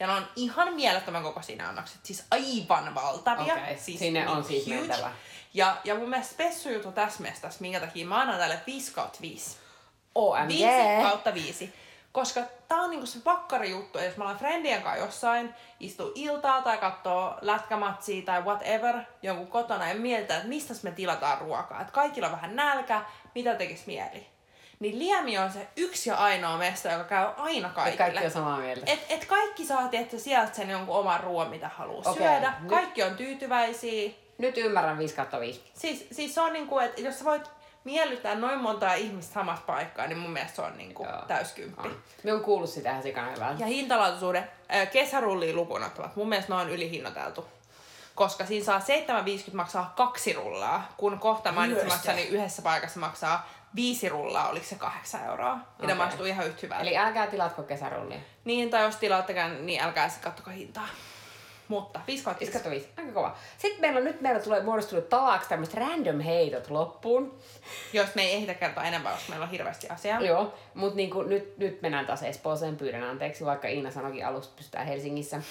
Ja 0.00 0.06
ne 0.06 0.12
on 0.12 0.28
ihan 0.36 0.74
mielettömän 0.74 1.22
kokoisia 1.22 1.68
annokset, 1.68 2.00
siis 2.02 2.24
aivan 2.30 2.94
valtavia. 2.94 3.54
Okei, 3.54 3.78
siis 3.78 3.98
sinne 3.98 4.28
on 4.28 4.34
niinku 4.34 4.48
siis 4.48 4.66
mentävä. 4.66 5.12
Ja, 5.54 5.76
ja 5.84 5.94
mun 5.94 6.08
mielestä 6.08 6.32
spessu 6.32 6.68
juttu 6.68 6.92
tässä 6.92 7.22
mestassa, 7.22 7.60
minkä 7.60 7.80
takia 7.80 8.06
mä 8.06 8.20
annan 8.20 8.38
tälle 8.38 8.60
5 8.66 8.92
kautta 8.92 9.18
5. 9.20 9.56
OMG! 10.14 10.48
5 10.48 10.64
kautta 11.02 11.34
5. 11.34 11.74
Koska 12.14 12.40
tää 12.68 12.78
on 12.78 12.90
niinku 12.90 13.06
se 13.06 13.18
pakkari 13.24 13.70
juttu, 13.70 13.98
jos 13.98 14.16
mä 14.16 14.24
olen 14.24 14.36
friendien 14.36 14.82
kanssa 14.82 15.04
jossain, 15.04 15.54
istuu 15.80 16.12
iltaa 16.14 16.62
tai 16.62 16.78
katsoo 16.78 17.34
lätkämatsia 17.40 18.22
tai 18.22 18.42
whatever 18.42 18.94
jonkun 19.22 19.46
kotona 19.46 19.88
ja 19.88 19.94
mietitään, 19.94 20.38
että 20.38 20.48
mistä 20.48 20.74
me 20.82 20.90
tilataan 20.90 21.38
ruokaa. 21.38 21.80
Että 21.80 21.92
kaikilla 21.92 22.26
on 22.26 22.32
vähän 22.32 22.56
nälkä, 22.56 23.02
mitä 23.34 23.54
tekis 23.54 23.86
mieli. 23.86 24.26
Niin 24.80 24.98
Liemi 24.98 25.38
on 25.38 25.52
se 25.52 25.68
yksi 25.76 26.10
ja 26.10 26.16
ainoa 26.16 26.56
mesta, 26.58 26.88
joka 26.88 27.04
käy 27.04 27.26
aina 27.36 27.68
kaikille. 27.68 27.96
Kaikki 27.96 28.24
on 28.24 28.30
samaa 28.30 28.58
mieltä. 28.58 28.92
Et, 28.92 29.06
et 29.08 29.24
kaikki 29.24 29.66
saa 29.66 29.88
tietysti 29.88 30.18
sieltä 30.18 30.54
sen 30.54 30.70
jonkun 30.70 30.96
oman 30.96 31.20
ruoan, 31.20 31.50
mitä 31.50 31.68
haluaa 31.68 32.10
Okei, 32.10 32.22
syödä. 32.28 32.52
nyt- 32.60 32.68
Kaikki 32.70 33.02
on 33.02 33.16
tyytyväisiä. 33.16 34.10
Nyt 34.38 34.58
ymmärrän 34.58 34.98
5 34.98 35.14
kautta 35.14 35.40
5. 35.40 35.62
Siis, 35.74 36.06
siis 36.12 36.34
se 36.34 36.40
on 36.40 36.52
niinku, 36.52 36.78
että 36.78 37.00
jos 37.00 37.18
sä 37.18 37.24
voit 37.24 37.50
miellyttää 37.84 38.34
noin 38.34 38.58
montaa 38.60 38.94
ihmistä 38.94 39.34
samassa 39.34 39.64
paikkaa, 39.66 40.06
niin 40.06 40.18
mun 40.18 40.30
mielestä 40.30 40.56
se 40.56 40.62
on 40.62 40.76
niinku 40.78 41.04
Joo. 41.04 41.22
täyskymppi. 41.28 41.88
Me 42.22 42.32
on 42.32 42.40
kuullut 42.40 42.70
sitä 42.70 42.90
ihan 42.90 43.02
sikana 43.02 43.30
hyvää. 43.30 43.56
Ja 43.58 43.66
hintalaatuisuuden 43.66 44.50
kesärullia 44.92 45.54
lukuun 45.54 45.82
ottavat. 45.82 46.16
Mun 46.16 46.28
mielestä 46.28 46.54
ne 46.54 46.60
on 46.60 46.70
ylihinnoiteltu. 46.70 47.48
koska 48.14 48.46
siinä 48.46 48.64
saa 48.64 48.78
7,50 49.48 49.54
maksaa 49.54 49.92
kaksi 49.96 50.32
rullaa, 50.32 50.92
kun 50.96 51.18
kohta 51.18 51.52
mainitsemassani 51.52 52.16
Ryöstö. 52.16 52.36
yhdessä 52.36 52.62
paikassa 52.62 53.00
maksaa 53.00 53.48
viisi 53.74 54.08
rullaa, 54.08 54.48
oliko 54.48 54.66
se 54.66 54.74
kahdeksan 54.74 55.24
euroa. 55.24 55.58
Ja 55.78 55.84
okay. 55.84 55.94
maistuu 55.94 56.26
ihan 56.26 56.46
yhtä 56.46 56.58
hyvältä. 56.62 56.82
Eli 56.82 56.96
älkää 56.96 57.26
tilatko 57.26 57.62
kesärullia. 57.62 58.18
Niin, 58.44 58.70
tai 58.70 58.82
jos 58.82 58.96
tilaattekään, 58.96 59.66
niin 59.66 59.82
älkää 59.82 60.08
sitten 60.08 60.30
kattoko 60.30 60.50
hintaa. 60.50 60.88
Mutta 61.68 62.00
5 62.06 62.24
kautta 62.24 62.40
5. 62.40 62.52
55. 62.52 62.88
Aika 62.96 63.12
kova. 63.12 63.36
Sitten 63.58 63.80
meillä 63.80 63.98
on 63.98 64.04
nyt 64.04 64.20
meillä 64.20 64.40
tulee 64.40 64.62
muodostunut 64.62 65.08
tavaksi 65.08 65.48
tämmöiset 65.48 65.74
random 65.74 66.20
heitot 66.20 66.70
loppuun. 66.70 67.38
Jos 67.92 68.14
me 68.14 68.22
ei 68.22 68.34
ehditä 68.34 68.54
kertoa 68.54 68.84
enempää, 68.84 69.12
koska 69.12 69.30
meillä 69.30 69.44
on 69.44 69.50
hirveästi 69.50 69.88
asiaa. 69.88 70.20
Joo, 70.20 70.54
mutta 70.74 70.96
niinku 70.96 71.22
nyt, 71.22 71.58
nyt 71.58 71.82
mennään 71.82 72.06
taas 72.06 72.22
Espooseen, 72.22 72.76
pyydän 72.76 73.02
anteeksi, 73.02 73.44
vaikka 73.44 73.68
Iina 73.68 73.90
sanoikin 73.90 74.26
alusta 74.26 74.56
pystytään 74.56 74.86
Helsingissä. 74.86 75.42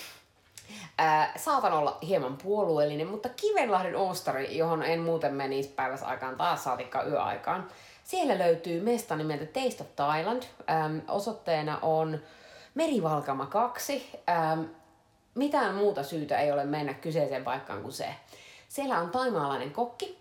Ää, 0.98 1.34
saatan 1.36 1.74
olla 1.74 1.98
hieman 2.08 2.38
puolueellinen, 2.38 3.08
mutta 3.08 3.30
Kivenlahden 3.30 3.96
Oostari, 3.96 4.58
johon 4.58 4.84
en 4.84 5.00
muuten 5.00 5.34
menisi 5.34 5.70
päivässä 5.70 6.06
aikaan 6.06 6.36
taas 6.36 6.64
saatikka 6.64 7.04
yöaikaan. 7.04 7.68
Siellä 8.04 8.40
löytyy 8.40 8.82
mesta 8.82 9.16
nimeltä 9.16 9.46
Taste 9.46 9.84
of 9.84 9.96
Thailand. 9.96 10.44
Ähm, 10.70 10.98
osoitteena 11.08 11.80
on 11.82 12.20
Merivalkama 12.76 13.46
2. 13.46 14.22
Ähm, 14.30 14.62
mitään 15.36 15.76
muuta 15.76 16.04
syytä 16.04 16.38
ei 16.38 16.52
ole 16.52 16.66
mennä 16.66 16.94
kyseiseen 16.94 17.44
paikkaan 17.44 17.82
kuin 17.82 17.94
se. 17.94 18.16
Siellä 18.70 19.00
on 19.00 19.10
taimaalainen 19.10 19.72
kokki 19.72 20.18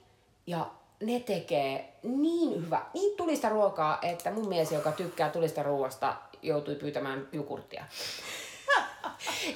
ja 0.47 0.71
ne 1.03 1.21
tekee 1.21 1.93
niin 2.03 2.65
hyvä, 2.65 2.83
niin 2.95 3.17
tulista 3.17 3.49
ruokaa, 3.49 3.99
että 4.03 4.31
mun 4.31 4.49
mies, 4.49 4.73
joka 4.73 4.93
tykkää 4.93 5.31
tulista 5.31 5.63
ruoasta, 5.63 6.17
joutui 6.43 6.75
pyytämään 6.75 7.29
jukurttia. 7.33 7.85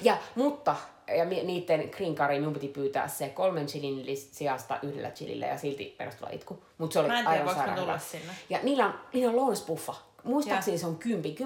Ja, 0.03 0.17
mutta 0.35 0.77
ja 1.17 1.25
niiden 1.25 1.91
green 1.97 2.15
curry 2.15 2.39
minun 2.39 2.53
piti 2.53 2.69
pyytää 2.69 3.09
se 3.09 3.29
kolmen 3.29 3.67
chilin 3.67 4.17
sijasta 4.17 4.79
yhdellä 4.83 5.11
chilillä 5.11 5.47
ja 5.47 5.59
silti 5.59 5.95
perustuva 5.99 6.31
itku. 6.31 6.63
Mutta 6.79 6.93
se 6.93 6.99
oli 6.99 7.09
Mä 7.09 7.19
en 7.19 7.27
tiedä, 7.27 7.51
aivan 7.51 7.75
tulla 7.75 7.99
sinne. 7.99 8.33
Ja 8.51 8.59
niillä 8.63 8.87
on, 8.87 8.95
niillä 9.13 9.31
on 9.31 9.37
lounaspuffa. 9.37 9.95
Muistaakseni 10.25 10.79
se 10.79 10.87
on 10.87 10.97
10, 10.97 11.37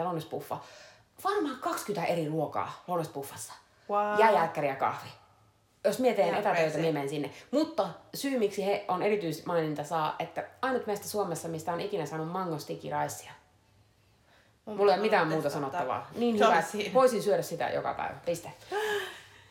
10-50 0.00 0.04
lounaspuffa. 0.04 0.58
Varmaan 1.24 1.58
20 1.60 2.12
eri 2.12 2.28
ruokaa 2.28 2.82
lounaspuffassa. 2.86 3.52
Wow. 3.90 4.20
Ja 4.20 4.30
jälkkäri 4.30 4.68
ja 4.68 4.76
kahvi. 4.76 5.08
Jos 5.84 5.98
mie 5.98 6.14
teen 6.14 6.28
Ihan 6.28 6.40
etätöitä, 6.40 6.78
niin 6.78 6.94
menen 6.94 7.08
sinne. 7.08 7.30
Mutta 7.50 7.88
syy, 8.14 8.38
miksi 8.38 8.66
he 8.66 8.84
on 8.88 9.02
erityismaininta 9.02 9.84
saa, 9.84 10.16
että 10.18 10.44
ainut 10.62 10.86
meistä 10.86 11.08
Suomessa, 11.08 11.48
mistä 11.48 11.72
on 11.72 11.80
ikinä 11.80 12.06
saanut 12.06 12.28
mango 12.28 12.58
sticky 12.58 12.88
ricea. 13.02 13.32
Mun 14.64 14.76
Mulla 14.76 14.92
ei 14.92 14.98
ole 14.98 15.06
mitään 15.06 15.28
muuta 15.28 15.50
sanottavaa. 15.50 16.10
Niin 16.16 16.34
hyvä, 16.34 16.62
voisin 16.94 17.22
syödä 17.22 17.42
sitä 17.42 17.70
joka 17.70 17.94
päivä. 17.94 18.14
Piste. 18.26 18.52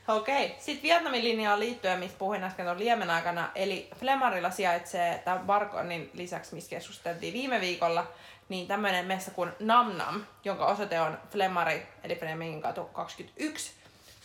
Okei, 0.07 0.55
sitten 0.59 0.83
Vietnamin 0.83 1.23
linjaan 1.23 1.59
liittyen, 1.59 1.99
mistä 1.99 2.17
puhuin 2.17 2.43
äsken 2.43 2.65
tuon 2.65 2.79
Liemen 2.79 3.09
aikana, 3.09 3.51
eli 3.55 3.89
Flemarilla 3.99 4.51
sijaitsee 4.51 5.21
tämän 5.25 5.45
Barkonin 5.45 6.09
lisäksi, 6.13 6.55
mistä 6.55 6.69
keskusteltiin 6.69 7.33
viime 7.33 7.61
viikolla, 7.61 8.07
niin 8.49 8.67
tämmöinen 8.67 9.05
messa 9.05 9.31
kuin 9.31 9.51
Nam 9.59 9.97
Nam, 9.97 10.25
jonka 10.43 10.65
osoite 10.65 11.01
on 11.01 11.17
Flemari, 11.31 11.87
eli 12.03 12.15
Flemingin 12.15 12.61
katu 12.61 12.83
21. 12.83 13.71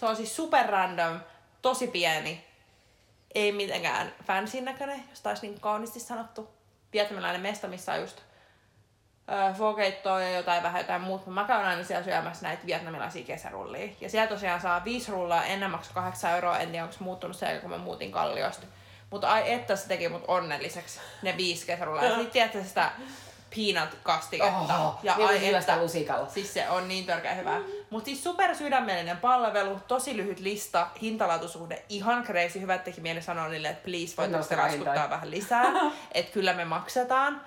Se 0.01 0.07
on 0.07 0.17
siis 0.17 0.37
super 0.37 0.67
random, 0.67 1.21
tosi 1.63 1.87
pieni, 1.87 2.45
ei 3.35 3.53
mitenkään 3.53 4.15
fansin 4.27 4.65
näköinen, 4.65 5.05
jos 5.11 5.21
taisi 5.21 5.47
niin 5.47 5.61
kauniisti 5.61 6.01
sanottu. 6.01 6.49
Vietnamilainen 6.93 7.41
mesta, 7.41 7.69
missä 7.69 7.93
on 7.93 8.01
just 8.01 8.21
fokeittoa 9.59 10.21
ja 10.21 10.37
jotain 10.37 10.63
vähän 10.63 10.81
jotain 10.81 11.03
muuta. 11.03 11.31
Mä 11.31 11.45
käyn 11.45 11.67
aina 11.67 11.85
siellä 11.85 12.05
syömässä 12.05 12.47
näitä 12.47 12.67
vietnamilaisia 12.67 13.25
kesärullia. 13.25 13.89
Ja 14.01 14.11
siellä 14.11 14.29
tosiaan 14.29 14.61
saa 14.61 14.85
viisi 14.85 15.13
rullaa, 15.13 15.45
ennen 15.45 15.71
maksoi 15.71 15.95
8 15.95 16.31
euroa, 16.31 16.59
en 16.59 16.71
tiedä 16.71 16.85
onko 16.85 16.93
se 16.93 17.05
muuttunut 17.05 17.37
sen 17.37 17.47
jälkeen, 17.47 17.71
kun 17.71 17.71
mä 17.71 17.85
muutin 17.85 18.13
Kalliosta. 18.13 18.67
Mutta 19.11 19.31
ai 19.31 19.53
että 19.53 19.77
se 19.77 19.89
teki 19.89 20.09
mut 20.09 20.25
onnelliseksi, 20.29 21.01
ne 21.23 21.37
viisi 21.37 21.67
kesärullaa. 21.67 22.05
Ja 22.05 22.11
sitten 22.11 22.31
tiedätkö 22.31 22.65
sitä 22.65 22.91
peanut 23.57 23.99
kastiketta. 24.03 24.79
Oho, 24.79 25.01
ja 25.03 25.15
ai 25.15 25.55
että, 25.55 25.77
lusikalla. 25.77 26.29
Siis 26.29 26.55
se 26.55 26.71
on 26.71 26.89
niin 26.89 27.07
törkeä 27.07 27.35
hyvä. 27.35 27.61
Mutta 27.91 28.05
siis 28.05 28.25
super 28.25 28.55
sydämellinen 28.57 29.17
palvelu, 29.17 29.81
tosi 29.89 30.17
lyhyt 30.17 30.41
lista, 30.41 30.87
hintalaatusuhde, 31.03 31.83
ihan 31.89 32.25
crazy. 32.25 32.61
Hyvä, 32.61 32.75
että 32.75 32.85
teki 32.85 33.01
mieli 33.01 33.23
sanoa 33.23 33.49
niille, 33.49 33.69
että 33.69 33.85
please, 33.85 34.17
voitteko 34.17 34.45
te 34.45 34.73
hintoja. 34.73 35.11
vähän 35.11 35.31
lisää. 35.31 35.65
että 36.13 36.33
kyllä 36.33 36.53
me 36.53 36.65
maksetaan. 36.65 37.41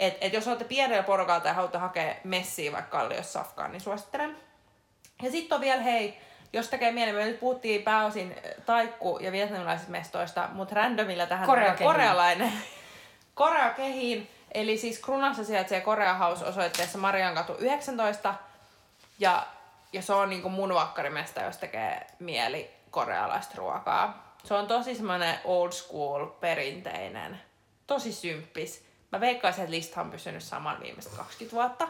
Et, 0.00 0.18
et 0.20 0.32
jos 0.32 0.48
olette 0.48 0.64
pienellä 0.64 1.02
porukalta 1.02 1.48
ja 1.48 1.54
haluatte 1.54 1.78
hakea 1.78 2.14
messiä 2.24 2.72
vaikka 2.72 2.98
Kalliossa 2.98 3.32
safkaan, 3.32 3.72
niin 3.72 3.80
suosittelen. 3.80 4.36
Ja 5.22 5.30
sitten 5.30 5.56
on 5.56 5.60
vielä, 5.60 5.82
hei, 5.82 6.20
jos 6.52 6.68
tekee 6.68 6.92
mieli, 6.92 7.12
me 7.12 7.24
nyt 7.24 7.40
puhuttiin 7.40 7.82
pääosin 7.82 8.36
äh, 8.36 8.64
taikku- 8.66 9.18
ja 9.18 9.32
vietnamilaisista 9.32 9.90
mestoista, 9.90 10.48
mutta 10.52 10.74
randomilla 10.74 11.26
tähän 11.26 11.46
Korea 11.46 11.74
korealainen 11.74 12.52
Korea 13.34 13.70
kehiin. 13.70 14.30
Eli 14.54 14.76
siis 14.76 14.98
Krunassa 14.98 15.44
sijaitsee 15.44 15.80
Korea 15.80 16.14
House 16.14 16.44
osoitteessa 16.44 16.98
Mariankatu 16.98 17.54
19. 17.58 18.34
Ja, 19.18 19.46
ja 19.92 20.02
se 20.02 20.12
on 20.12 20.30
niinku 20.30 20.48
mun 20.48 20.74
vakkarimesta, 20.74 21.40
jos 21.40 21.56
tekee 21.56 22.06
mieli 22.18 22.70
korealaista 22.90 23.54
ruokaa. 23.56 24.34
Se 24.44 24.54
on 24.54 24.66
tosi 24.66 24.94
semmoinen 24.94 25.38
old 25.44 25.72
school, 25.72 26.26
perinteinen, 26.26 27.40
tosi 27.86 28.12
symppis. 28.12 28.89
Mä 29.12 29.20
veikkaisin, 29.20 29.64
että 29.64 29.74
lista 29.74 30.00
on 30.00 30.10
pysynyt 30.10 30.42
saman 30.42 30.80
viimeiset 30.80 31.12
20 31.12 31.56
vuotta. 31.56 31.88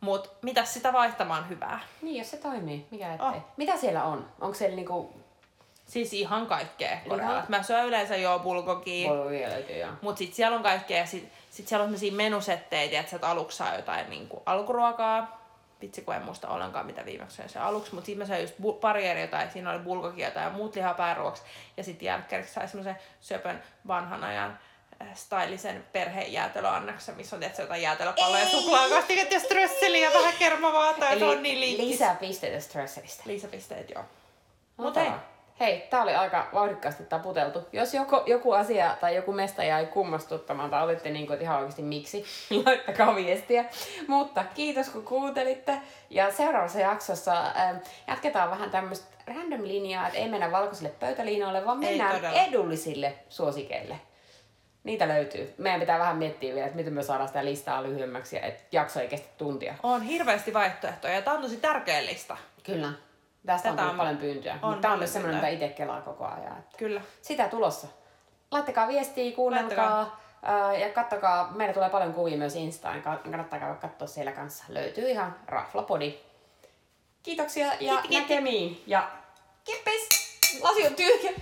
Mut 0.00 0.32
mitä 0.42 0.64
sitä 0.64 0.92
vaihtamaan 0.92 1.48
hyvää? 1.48 1.80
Niin, 2.02 2.18
jos 2.18 2.30
se 2.30 2.36
toimii, 2.36 2.86
mikä 2.90 3.14
ettei. 3.14 3.28
Oh. 3.28 3.44
Mitä 3.56 3.76
siellä 3.76 4.04
on? 4.04 4.28
Onko 4.40 4.54
siellä 4.54 4.76
niinku... 4.76 5.14
Siis 5.86 6.12
ihan 6.12 6.46
kaikkea 6.46 6.98
korealaista. 7.08 7.50
Mä 7.50 7.62
syön 7.62 7.86
yleensä 7.86 8.16
jo 8.16 8.40
bulgogia. 8.42 9.10
Voi 9.10 9.30
vielä 9.30 9.52
löytyy, 9.52 9.76
joo. 9.76 9.90
Mut 10.02 10.18
sit 10.18 10.34
siellä 10.34 10.56
on 10.56 10.62
kaikkea 10.62 10.98
ja 10.98 11.06
sit, 11.06 11.32
sit 11.50 11.68
siellä 11.68 11.82
on 11.82 11.88
sellaisia 11.88 12.12
menusetteitä, 12.12 13.00
että 13.00 13.10
sä 13.10 13.16
et 13.16 13.24
aluksi 13.24 13.56
saa 13.56 13.74
jotain 13.74 14.10
niinku 14.10 14.42
alkuruokaa. 14.46 15.44
Vitsi 15.80 16.02
kun 16.02 16.14
en 16.14 16.22
muista 16.22 16.48
ollenkaan 16.48 16.86
mitä 16.86 17.04
viimeksi 17.04 17.36
söin 17.36 17.48
se 17.48 17.58
aluksi, 17.58 17.94
mutta 17.94 18.06
sitten 18.06 18.18
mä 18.18 18.26
söin 18.26 18.42
just 18.42 18.54
bu- 18.60 18.80
pari 18.80 19.06
eri 19.06 19.20
jotain, 19.20 19.50
siinä 19.50 19.70
oli 19.70 19.78
bulgogia 19.78 20.28
ja 20.28 20.50
muut 20.50 20.76
lihaa 20.76 20.94
pääruoksi. 20.94 21.42
Ja 21.76 21.84
sitten 21.84 22.06
jälkkäriksi 22.06 22.54
sai 22.54 22.68
semmoisen 22.68 22.98
söpön 23.20 23.62
vanhan 23.86 24.24
ajan 24.24 24.58
stylisen 25.14 25.84
perhejäätelöannoksen, 25.92 27.16
missä 27.16 27.36
on 27.36 27.40
tietysti 27.40 27.62
jotain 27.62 27.82
jäätelöpalloja, 27.82 28.44
Ei! 28.44 28.50
suklaakastiketta 28.50 29.34
ja 29.34 29.40
strösseliä 29.40 30.10
ja 30.10 30.18
vähän 30.18 30.34
kermavaata, 30.38 31.04
ja 31.04 31.18
se 31.18 31.24
on 31.24 31.42
niin 31.42 31.60
liikkis. 31.60 31.88
lisää 31.88 32.14
pisteitä 32.14 32.60
stresseristä. 32.60 33.22
Lisäpisteet, 33.26 33.90
joo. 33.90 34.04
Mut 34.76 34.96
hei. 34.96 35.10
Hei, 35.60 35.86
tää 35.90 36.02
oli 36.02 36.14
aika 36.14 36.48
vauhdikkaasti 36.54 37.04
taputeltu. 37.04 37.62
Jos 37.72 37.94
joku, 37.94 38.16
joku 38.26 38.52
asia 38.52 38.96
tai 39.00 39.16
joku 39.16 39.32
mesta 39.32 39.64
jäi 39.64 39.86
kummastuttamaan 39.86 40.70
tai 40.70 40.84
olitte 40.84 41.10
niin 41.10 41.26
kuin, 41.26 41.40
ihan 41.40 41.56
oikeasti 41.56 41.82
miksi, 41.82 42.24
niin 42.50 42.62
laittakaa 42.66 43.16
viestiä. 43.16 43.64
Mutta 44.08 44.44
kiitos 44.54 44.88
kun 44.88 45.04
kuuntelitte. 45.04 45.80
Ja 46.10 46.32
seuraavassa 46.32 46.78
jaksossa 46.80 47.42
ähm, 47.42 47.76
jatketaan 48.06 48.50
vähän 48.50 48.70
tämmöistä 48.70 49.06
random 49.26 49.62
linjaa, 49.64 50.06
että 50.06 50.18
ei 50.18 50.28
mennä 50.28 50.52
valkoisille 50.52 50.92
pöytäliinoille, 51.00 51.66
vaan 51.66 51.78
mennään 51.78 52.24
edullisille 52.24 53.14
suosikeille. 53.28 54.00
Niitä 54.84 55.08
löytyy. 55.08 55.54
Meidän 55.58 55.80
pitää 55.80 55.98
vähän 55.98 56.16
miettiä 56.16 56.54
vielä, 56.54 56.66
että 56.66 56.76
miten 56.76 56.92
me 56.92 57.02
saadaan 57.02 57.28
sitä 57.28 57.44
listaa 57.44 57.82
lyhyemmäksi 57.82 58.36
ja 58.36 58.42
että 58.42 58.62
jakso 58.72 59.00
ei 59.00 59.08
kestä 59.08 59.28
tuntia. 59.38 59.74
on 59.82 60.02
hirveästi 60.02 60.54
vaihtoehtoja 60.54 61.14
ja 61.14 61.22
tää 61.22 61.34
on 61.34 61.42
tosi 61.42 61.56
tärkeä 61.56 62.06
lista. 62.06 62.36
Kyllä. 62.62 62.92
Tästä 63.46 63.70
on 63.70 63.76
Tätä 63.76 63.82
tullut 63.82 63.90
on- 63.90 63.96
paljon 63.96 64.16
pyyntöjä. 64.16 64.54
on 64.62 64.68
Mutta 64.68 64.80
tämä 64.82 64.92
on 64.92 64.98
myös 64.98 65.12
semmoinen, 65.12 65.36
mitä 65.36 65.48
itse 65.48 65.68
kelaa 65.68 66.00
koko 66.00 66.24
ajan. 66.24 66.58
Että 66.58 66.78
Kyllä. 66.78 67.00
sitä 67.22 67.48
tulossa. 67.48 67.86
Laittakaa 68.50 68.88
viestiä, 68.88 69.32
kuunnelkaa 69.36 70.20
ää, 70.42 70.74
ja 70.74 70.88
kattokaa. 70.92 71.50
Meillä 71.54 71.74
tulee 71.74 71.90
paljon 71.90 72.14
kuvia 72.14 72.36
myös 72.36 72.56
Instaan. 72.56 73.02
Ka- 73.02 73.16
Kannattaa 73.16 73.58
käydä 73.58 73.74
katsoa 73.74 74.08
siellä 74.08 74.32
kanssa. 74.32 74.64
Löytyy 74.68 75.10
ihan 75.10 75.36
Raflapodi. 75.46 76.14
Kiitoksia 77.22 77.66
ja 77.66 77.70
Kiitti, 77.78 78.08
kiitti. 78.08 78.20
näkemiin. 78.20 78.82
Ja 78.86 79.10
kippis! 79.64 80.08
Lasi 80.62 80.86
on 80.86 80.94
tyhjä. 80.94 81.32